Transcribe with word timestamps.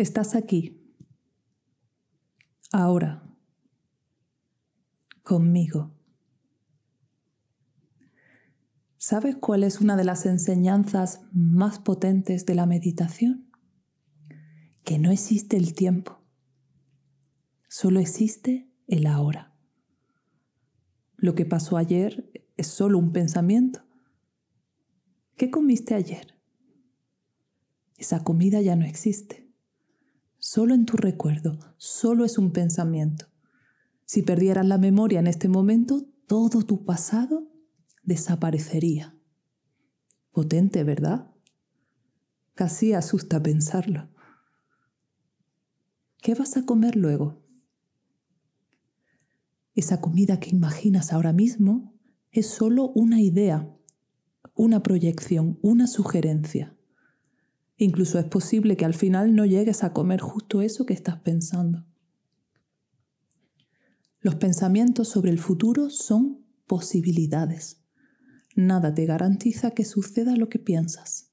Estás 0.00 0.34
aquí, 0.34 0.80
ahora, 2.72 3.22
conmigo. 5.22 5.94
¿Sabes 8.96 9.36
cuál 9.36 9.62
es 9.62 9.82
una 9.82 9.98
de 9.98 10.04
las 10.04 10.24
enseñanzas 10.24 11.20
más 11.34 11.80
potentes 11.80 12.46
de 12.46 12.54
la 12.54 12.64
meditación? 12.64 13.52
Que 14.84 14.98
no 14.98 15.10
existe 15.10 15.58
el 15.58 15.74
tiempo, 15.74 16.24
solo 17.68 18.00
existe 18.00 18.72
el 18.86 19.06
ahora. 19.06 19.54
Lo 21.18 21.34
que 21.34 21.44
pasó 21.44 21.76
ayer 21.76 22.48
es 22.56 22.68
solo 22.68 22.96
un 22.96 23.12
pensamiento. 23.12 23.84
¿Qué 25.36 25.50
comiste 25.50 25.94
ayer? 25.94 26.40
Esa 27.98 28.24
comida 28.24 28.62
ya 28.62 28.76
no 28.76 28.86
existe. 28.86 29.49
Solo 30.42 30.74
en 30.74 30.86
tu 30.86 30.96
recuerdo, 30.96 31.58
solo 31.76 32.24
es 32.24 32.38
un 32.38 32.50
pensamiento. 32.50 33.26
Si 34.06 34.22
perdieras 34.22 34.66
la 34.66 34.78
memoria 34.78 35.20
en 35.20 35.26
este 35.26 35.50
momento, 35.50 36.08
todo 36.26 36.62
tu 36.62 36.86
pasado 36.86 37.52
desaparecería. 38.04 39.14
Potente, 40.32 40.82
¿verdad? 40.82 41.30
Casi 42.54 42.94
asusta 42.94 43.42
pensarlo. 43.42 44.08
¿Qué 46.22 46.34
vas 46.34 46.56
a 46.56 46.64
comer 46.64 46.96
luego? 46.96 47.44
Esa 49.74 50.00
comida 50.00 50.40
que 50.40 50.50
imaginas 50.50 51.12
ahora 51.12 51.34
mismo 51.34 51.94
es 52.30 52.46
solo 52.46 52.88
una 52.94 53.20
idea, 53.20 53.76
una 54.54 54.82
proyección, 54.82 55.58
una 55.60 55.86
sugerencia. 55.86 56.79
Incluso 57.82 58.18
es 58.18 58.26
posible 58.26 58.76
que 58.76 58.84
al 58.84 58.92
final 58.92 59.34
no 59.34 59.46
llegues 59.46 59.84
a 59.84 59.94
comer 59.94 60.20
justo 60.20 60.60
eso 60.60 60.84
que 60.84 60.92
estás 60.92 61.18
pensando. 61.20 61.86
Los 64.20 64.34
pensamientos 64.34 65.08
sobre 65.08 65.30
el 65.30 65.38
futuro 65.38 65.88
son 65.88 66.44
posibilidades. 66.66 67.80
Nada 68.54 68.92
te 68.92 69.06
garantiza 69.06 69.70
que 69.70 69.86
suceda 69.86 70.36
lo 70.36 70.50
que 70.50 70.58
piensas. 70.58 71.30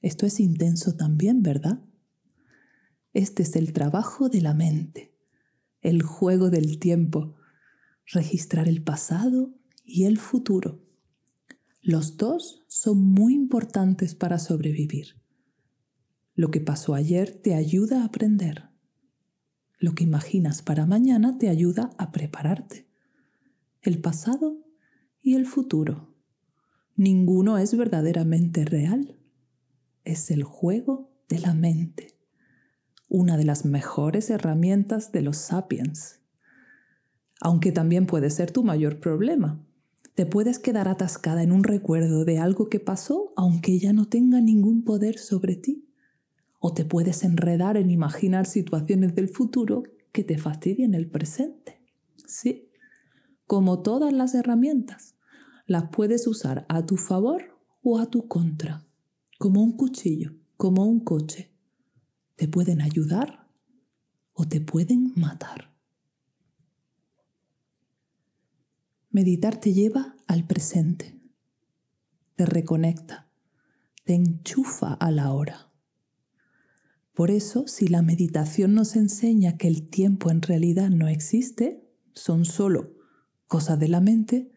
Esto 0.00 0.24
es 0.24 0.40
intenso 0.40 0.96
también, 0.96 1.42
¿verdad? 1.42 1.84
Este 3.12 3.42
es 3.42 3.54
el 3.54 3.74
trabajo 3.74 4.30
de 4.30 4.40
la 4.40 4.54
mente, 4.54 5.14
el 5.82 6.00
juego 6.00 6.48
del 6.48 6.78
tiempo, 6.78 7.36
registrar 8.06 8.68
el 8.68 8.82
pasado 8.82 9.54
y 9.84 10.04
el 10.04 10.16
futuro. 10.16 10.82
Los 11.82 12.16
dos 12.16 12.64
son 12.68 13.04
muy 13.04 13.34
importantes 13.34 14.14
para 14.14 14.38
sobrevivir. 14.38 15.21
Lo 16.34 16.50
que 16.50 16.60
pasó 16.60 16.94
ayer 16.94 17.30
te 17.30 17.54
ayuda 17.54 18.02
a 18.02 18.04
aprender. 18.06 18.70
Lo 19.78 19.94
que 19.94 20.04
imaginas 20.04 20.62
para 20.62 20.86
mañana 20.86 21.36
te 21.36 21.50
ayuda 21.50 21.90
a 21.98 22.10
prepararte. 22.10 22.88
El 23.82 24.00
pasado 24.00 24.64
y 25.20 25.34
el 25.34 25.44
futuro. 25.44 26.14
Ninguno 26.96 27.58
es 27.58 27.76
verdaderamente 27.76 28.64
real. 28.64 29.18
Es 30.04 30.30
el 30.30 30.42
juego 30.42 31.12
de 31.28 31.38
la 31.38 31.52
mente. 31.52 32.16
Una 33.08 33.36
de 33.36 33.44
las 33.44 33.66
mejores 33.66 34.30
herramientas 34.30 35.12
de 35.12 35.20
los 35.20 35.36
sapiens. 35.36 36.20
Aunque 37.42 37.72
también 37.72 38.06
puede 38.06 38.30
ser 38.30 38.52
tu 38.52 38.64
mayor 38.64 39.00
problema. 39.00 39.66
Te 40.14 40.24
puedes 40.24 40.58
quedar 40.58 40.88
atascada 40.88 41.42
en 41.42 41.52
un 41.52 41.62
recuerdo 41.62 42.24
de 42.24 42.38
algo 42.38 42.70
que 42.70 42.80
pasó 42.80 43.34
aunque 43.36 43.78
ya 43.78 43.92
no 43.92 44.08
tenga 44.08 44.40
ningún 44.40 44.84
poder 44.84 45.18
sobre 45.18 45.56
ti 45.56 45.91
o 46.64 46.72
te 46.72 46.84
puedes 46.84 47.24
enredar 47.24 47.76
en 47.76 47.90
imaginar 47.90 48.46
situaciones 48.46 49.16
del 49.16 49.28
futuro 49.28 49.82
que 50.12 50.22
te 50.22 50.38
fastidien 50.38 50.94
el 50.94 51.10
presente. 51.10 51.82
Sí, 52.24 52.70
como 53.48 53.82
todas 53.82 54.12
las 54.12 54.36
herramientas, 54.36 55.16
las 55.66 55.88
puedes 55.90 56.28
usar 56.28 56.64
a 56.68 56.86
tu 56.86 56.96
favor 56.96 57.58
o 57.82 57.98
a 57.98 58.06
tu 58.06 58.28
contra, 58.28 58.86
como 59.40 59.60
un 59.60 59.76
cuchillo, 59.76 60.36
como 60.56 60.86
un 60.86 61.00
coche. 61.00 61.52
Te 62.36 62.46
pueden 62.46 62.80
ayudar 62.80 63.48
o 64.32 64.46
te 64.46 64.60
pueden 64.60 65.12
matar. 65.16 65.74
Meditar 69.10 69.58
te 69.58 69.72
lleva 69.72 70.14
al 70.28 70.46
presente, 70.46 71.20
te 72.36 72.46
reconecta, 72.46 73.28
te 74.04 74.14
enchufa 74.14 74.94
a 74.94 75.10
la 75.10 75.32
hora. 75.32 75.71
Por 77.14 77.30
eso, 77.30 77.66
si 77.66 77.88
la 77.88 78.00
meditación 78.00 78.74
nos 78.74 78.96
enseña 78.96 79.58
que 79.58 79.68
el 79.68 79.88
tiempo 79.88 80.30
en 80.30 80.40
realidad 80.40 80.88
no 80.88 81.08
existe, 81.08 81.86
son 82.14 82.44
solo 82.44 82.94
cosas 83.46 83.78
de 83.78 83.88
la 83.88 84.00
mente, 84.00 84.50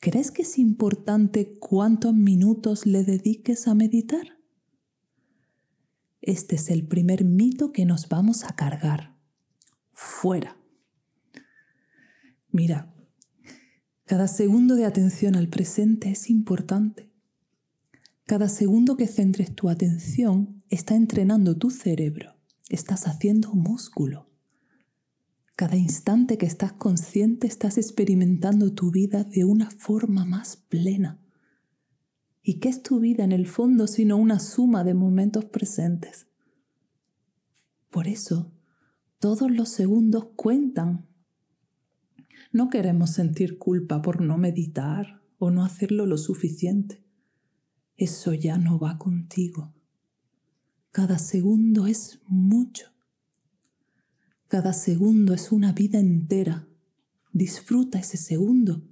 ¿crees 0.00 0.32
que 0.32 0.42
es 0.42 0.58
importante 0.58 1.56
cuántos 1.60 2.12
minutos 2.12 2.86
le 2.86 3.04
dediques 3.04 3.68
a 3.68 3.74
meditar? 3.74 4.38
Este 6.20 6.56
es 6.56 6.70
el 6.70 6.86
primer 6.88 7.24
mito 7.24 7.70
que 7.70 7.84
nos 7.84 8.08
vamos 8.08 8.44
a 8.44 8.56
cargar. 8.56 9.16
Fuera. 9.92 10.56
Mira, 12.50 12.92
cada 14.06 14.26
segundo 14.26 14.74
de 14.74 14.86
atención 14.86 15.36
al 15.36 15.48
presente 15.48 16.10
es 16.10 16.30
importante. 16.30 17.10
Cada 18.26 18.48
segundo 18.48 18.96
que 18.96 19.06
centres 19.06 19.54
tu 19.54 19.68
atención 19.68 20.63
está 20.74 20.94
entrenando 20.94 21.56
tu 21.56 21.70
cerebro, 21.70 22.34
estás 22.68 23.06
haciendo 23.06 23.52
músculo. 23.52 24.30
Cada 25.56 25.76
instante 25.76 26.36
que 26.36 26.46
estás 26.46 26.72
consciente 26.72 27.46
estás 27.46 27.78
experimentando 27.78 28.72
tu 28.74 28.90
vida 28.90 29.24
de 29.24 29.44
una 29.44 29.70
forma 29.70 30.24
más 30.24 30.56
plena. 30.56 31.20
¿Y 32.42 32.58
qué 32.58 32.68
es 32.68 32.82
tu 32.82 33.00
vida 33.00 33.24
en 33.24 33.32
el 33.32 33.46
fondo 33.46 33.86
sino 33.86 34.16
una 34.16 34.40
suma 34.40 34.84
de 34.84 34.94
momentos 34.94 35.44
presentes? 35.44 36.26
Por 37.90 38.08
eso, 38.08 38.52
todos 39.18 39.50
los 39.50 39.68
segundos 39.68 40.28
cuentan. 40.36 41.06
No 42.52 42.68
queremos 42.68 43.10
sentir 43.10 43.58
culpa 43.58 44.02
por 44.02 44.20
no 44.20 44.38
meditar 44.38 45.22
o 45.38 45.50
no 45.50 45.64
hacerlo 45.64 46.04
lo 46.04 46.18
suficiente 46.18 47.04
eso 47.96 48.34
ya 48.34 48.58
no 48.58 48.78
va 48.78 48.98
contigo. 48.98 49.73
Cada 50.94 51.18
segundo 51.18 51.88
es 51.88 52.20
mucho. 52.28 52.92
Cada 54.46 54.72
segundo 54.72 55.34
es 55.34 55.50
una 55.50 55.72
vida 55.72 55.98
entera. 55.98 56.68
Disfruta 57.32 57.98
ese 57.98 58.16
segundo, 58.16 58.86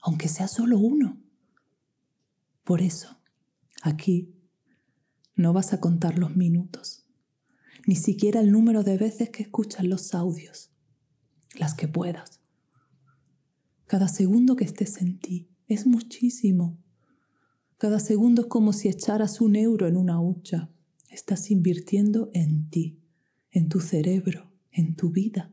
aunque 0.00 0.28
sea 0.28 0.48
solo 0.48 0.78
uno. 0.78 1.20
Por 2.64 2.80
eso, 2.80 3.18
aquí 3.82 4.34
no 5.34 5.52
vas 5.52 5.74
a 5.74 5.78
contar 5.78 6.18
los 6.18 6.36
minutos, 6.36 7.04
ni 7.86 7.96
siquiera 7.96 8.40
el 8.40 8.50
número 8.50 8.82
de 8.82 8.96
veces 8.96 9.28
que 9.28 9.42
escuchas 9.42 9.84
los 9.84 10.14
audios, 10.14 10.70
las 11.54 11.74
que 11.74 11.86
puedas. 11.86 12.40
Cada 13.86 14.08
segundo 14.08 14.56
que 14.56 14.64
estés 14.64 15.02
en 15.02 15.18
ti 15.18 15.50
es 15.68 15.86
muchísimo 15.86 16.78
cada 17.78 18.00
segundo 18.00 18.40
es 18.40 18.48
como 18.48 18.72
si 18.72 18.88
echaras 18.88 19.42
un 19.42 19.54
euro 19.54 19.86
en 19.86 19.98
una 19.98 20.18
hucha. 20.18 20.70
Estás 21.16 21.50
invirtiendo 21.50 22.28
en 22.34 22.68
ti, 22.68 23.00
en 23.50 23.70
tu 23.70 23.80
cerebro, 23.80 24.52
en 24.70 24.96
tu 24.96 25.08
vida. 25.08 25.50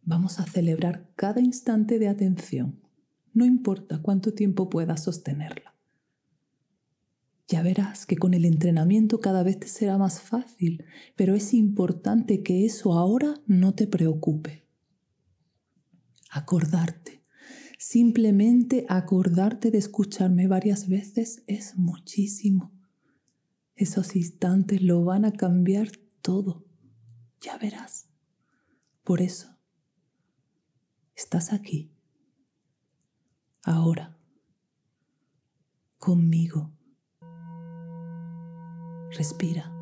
Vamos 0.00 0.40
a 0.40 0.46
celebrar 0.46 1.12
cada 1.16 1.42
instante 1.42 1.98
de 1.98 2.08
atención, 2.08 2.80
no 3.34 3.44
importa 3.44 4.00
cuánto 4.00 4.32
tiempo 4.32 4.70
puedas 4.70 5.02
sostenerla. 5.02 5.74
Ya 7.46 7.62
verás 7.62 8.06
que 8.06 8.16
con 8.16 8.32
el 8.32 8.46
entrenamiento 8.46 9.20
cada 9.20 9.42
vez 9.42 9.60
te 9.60 9.68
será 9.68 9.98
más 9.98 10.22
fácil, 10.22 10.82
pero 11.14 11.34
es 11.34 11.52
importante 11.52 12.42
que 12.42 12.64
eso 12.64 12.94
ahora 12.94 13.34
no 13.46 13.74
te 13.74 13.86
preocupe. 13.86 14.64
Acordarte 16.30 17.20
Simplemente 17.78 18.86
acordarte 18.88 19.70
de 19.70 19.76
escucharme 19.76 20.46
varias 20.46 20.88
veces 20.88 21.42
es 21.46 21.76
muchísimo. 21.76 22.79
Esos 23.80 24.14
instantes 24.14 24.82
lo 24.82 25.04
van 25.04 25.24
a 25.24 25.32
cambiar 25.32 25.88
todo. 26.20 26.66
Ya 27.40 27.56
verás. 27.56 28.10
Por 29.04 29.22
eso, 29.22 29.56
estás 31.14 31.54
aquí. 31.54 31.90
Ahora. 33.64 34.18
Conmigo. 35.96 36.72
Respira. 39.12 39.72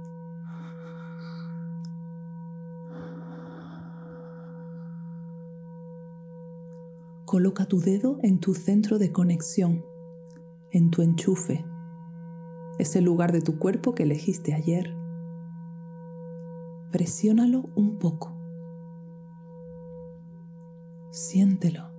Coloca 7.24 7.66
tu 7.66 7.80
dedo 7.80 8.20
en 8.22 8.38
tu 8.38 8.54
centro 8.54 9.00
de 9.00 9.10
conexión, 9.10 9.84
en 10.70 10.92
tu 10.92 11.02
enchufe, 11.02 11.64
ese 12.78 13.00
lugar 13.00 13.32
de 13.32 13.40
tu 13.40 13.58
cuerpo 13.58 13.94
que 13.94 14.04
elegiste 14.04 14.54
ayer, 14.54 14.94
Presiónalo 16.90 17.64
un 17.74 17.98
poco. 17.98 18.32
Siéntelo. 21.10 21.90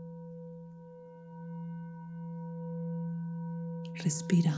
Respira. 3.93 4.55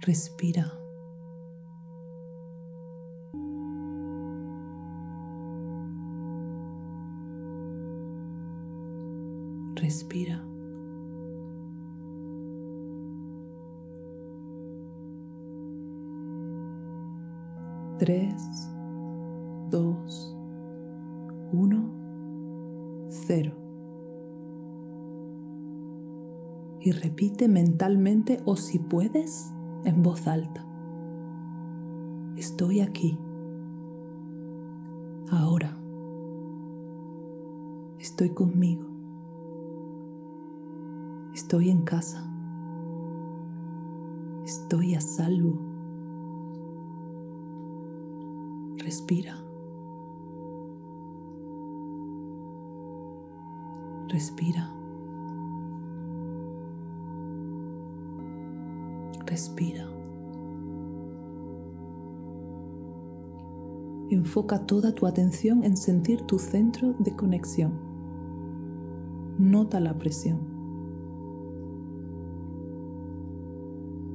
Respira. 0.00 0.81
Respira. 9.92 10.42
Tres, 17.98 18.70
dos, 19.68 20.34
uno, 21.52 21.90
cero. 23.10 23.52
Y 26.80 26.92
repite 26.92 27.48
mentalmente 27.48 28.40
o 28.46 28.56
si 28.56 28.78
puedes 28.78 29.52
en 29.84 30.02
voz 30.02 30.26
alta. 30.26 30.64
Estoy 32.38 32.80
aquí. 32.80 33.18
Ahora. 35.30 35.76
Estoy 37.98 38.30
conmigo. 38.30 38.91
Estoy 41.34 41.70
en 41.70 41.82
casa. 41.82 42.22
Estoy 44.44 44.94
a 44.94 45.00
salvo. 45.00 45.58
Respira. 48.76 49.36
Respira. 54.08 54.70
Respira. 59.24 59.88
Enfoca 64.10 64.66
toda 64.66 64.94
tu 64.94 65.06
atención 65.06 65.64
en 65.64 65.78
sentir 65.78 66.20
tu 66.26 66.38
centro 66.38 66.92
de 66.98 67.16
conexión. 67.16 67.72
Nota 69.38 69.80
la 69.80 69.96
presión. 69.96 70.51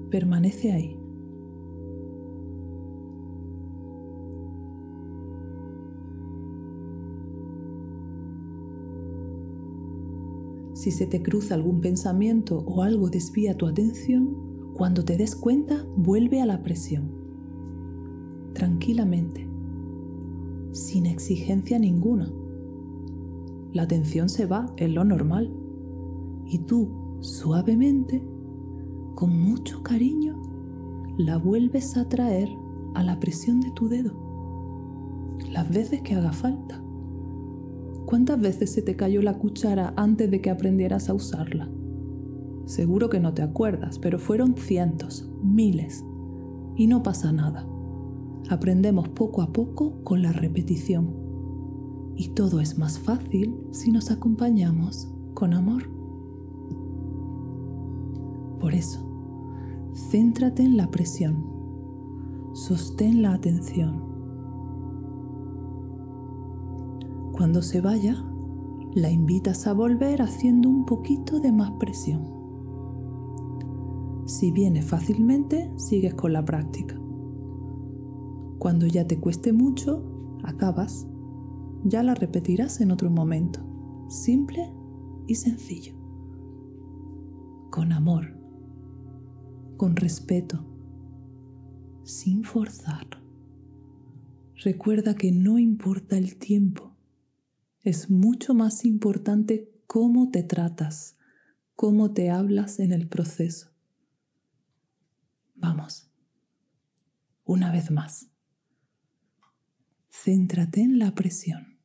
Permanece 0.09 0.71
ahí. 0.71 0.97
Si 10.73 10.91
se 10.91 11.07
te 11.07 11.21
cruza 11.21 11.55
algún 11.55 11.81
pensamiento 11.81 12.63
o 12.65 12.83
algo 12.83 13.09
desvía 13.09 13.57
tu 13.57 13.65
atención, 13.65 14.71
cuando 14.73 15.03
te 15.03 15.17
des 15.17 15.35
cuenta, 15.35 15.85
vuelve 15.97 16.39
a 16.39 16.45
la 16.45 16.61
presión. 16.61 17.09
Tranquilamente, 18.53 19.47
sin 20.71 21.07
exigencia 21.07 21.79
ninguna. 21.79 22.31
La 23.73 23.81
atención 23.81 24.29
se 24.29 24.45
va, 24.45 24.71
es 24.77 24.91
lo 24.91 25.03
normal. 25.03 25.51
Y 26.45 26.59
tú, 26.59 27.17
suavemente, 27.21 28.23
con 29.17 29.39
mucho 29.39 29.81
cariño, 29.81 30.39
la 31.17 31.37
vuelves 31.37 31.97
a 31.97 32.07
traer 32.07 32.55
a 32.93 33.01
la 33.01 33.19
presión 33.19 33.61
de 33.61 33.71
tu 33.71 33.89
dedo, 33.89 34.13
las 35.51 35.67
veces 35.71 36.03
que 36.03 36.13
haga 36.13 36.33
falta. 36.33 36.83
¿Cuántas 38.05 38.39
veces 38.39 38.71
se 38.71 38.83
te 38.83 38.95
cayó 38.95 39.23
la 39.23 39.39
cuchara 39.39 39.91
antes 39.97 40.29
de 40.29 40.39
que 40.39 40.51
aprendieras 40.51 41.09
a 41.09 41.15
usarla? 41.15 41.67
Seguro 42.65 43.09
que 43.09 43.19
no 43.19 43.33
te 43.33 43.41
acuerdas, 43.41 43.97
pero 43.97 44.19
fueron 44.19 44.55
cientos, 44.55 45.27
miles. 45.41 46.05
Y 46.75 46.85
no 46.85 47.01
pasa 47.01 47.31
nada. 47.31 47.67
Aprendemos 48.51 49.09
poco 49.09 49.41
a 49.41 49.51
poco 49.51 50.03
con 50.03 50.21
la 50.21 50.31
repetición. 50.31 51.15
Y 52.15 52.35
todo 52.35 52.61
es 52.61 52.77
más 52.77 52.99
fácil 52.99 53.57
si 53.71 53.91
nos 53.91 54.11
acompañamos 54.11 55.11
con 55.33 55.55
amor. 55.55 55.89
Por 58.59 58.75
eso, 58.75 59.06
Céntrate 59.97 60.61
en 60.61 60.77
la 60.77 60.91
presión. 60.91 61.43
Sostén 62.53 63.23
la 63.23 63.33
atención. 63.33 64.03
Cuando 67.31 67.63
se 67.63 67.81
vaya, 67.81 68.23
la 68.93 69.09
invitas 69.09 69.65
a 69.65 69.73
volver 69.73 70.21
haciendo 70.21 70.69
un 70.69 70.85
poquito 70.85 71.39
de 71.39 71.51
más 71.51 71.71
presión. 71.71 72.31
Si 74.27 74.51
viene 74.51 74.83
fácilmente, 74.83 75.73
sigues 75.77 76.13
con 76.13 76.31
la 76.31 76.45
práctica. 76.45 76.97
Cuando 78.59 78.85
ya 78.85 79.07
te 79.07 79.19
cueste 79.19 79.51
mucho, 79.51 80.37
acabas. 80.43 81.07
Ya 81.83 82.03
la 82.03 82.13
repetirás 82.13 82.81
en 82.81 82.91
otro 82.91 83.09
momento. 83.09 83.61
Simple 84.09 84.71
y 85.25 85.35
sencillo. 85.35 85.95
Con 87.71 87.91
amor 87.91 88.36
con 89.77 89.95
respeto, 89.95 90.65
sin 92.03 92.43
forzar. 92.43 93.07
Recuerda 94.55 95.15
que 95.15 95.31
no 95.31 95.59
importa 95.59 96.17
el 96.17 96.37
tiempo, 96.37 96.97
es 97.83 98.09
mucho 98.09 98.53
más 98.53 98.83
importante 98.83 99.71
cómo 99.85 100.29
te 100.31 100.43
tratas, 100.43 101.17
cómo 101.75 102.11
te 102.11 102.29
hablas 102.29 102.79
en 102.79 102.91
el 102.91 103.07
proceso. 103.07 103.71
Vamos, 105.55 106.11
una 107.45 107.71
vez 107.71 107.91
más. 107.91 108.27
Céntrate 110.09 110.81
en 110.81 110.99
la 110.99 111.13
presión 111.13 111.77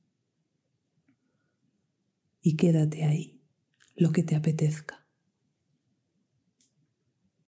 y 2.40 2.56
quédate 2.56 3.04
ahí 3.04 3.40
lo 3.94 4.10
que 4.10 4.22
te 4.22 4.34
apetezca. 4.34 5.01